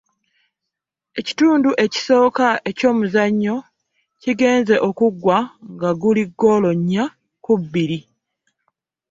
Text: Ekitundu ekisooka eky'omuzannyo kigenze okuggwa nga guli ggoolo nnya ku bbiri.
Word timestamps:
Ekitundu 1.19 1.69
ekisooka 1.85 2.47
eky'omuzannyo 2.69 3.55
kigenze 4.21 4.75
okuggwa 4.87 5.37
nga 5.73 5.89
guli 6.01 6.23
ggoolo 6.31 6.69
nnya 6.79 7.03
ku 7.43 7.51
bbiri. 7.61 7.99